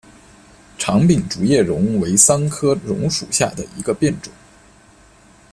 [0.79, 4.33] 长柄竹叶榕为桑科榕属下的一个变种。